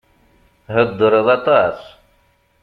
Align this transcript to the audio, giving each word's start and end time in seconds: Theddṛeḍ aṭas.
Theddṛeḍ 0.73 1.27
aṭas. 1.37 1.79